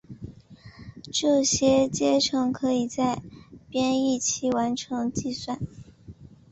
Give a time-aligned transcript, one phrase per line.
[1.13, 3.21] 这些阶乘可以在
[3.69, 5.59] 编译期完成计算。